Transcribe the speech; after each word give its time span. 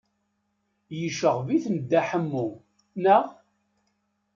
Yecɣeb-iken 0.99 1.75
Dda 1.79 2.01
Ḥemmu, 2.09 2.47
naɣ? 3.03 3.25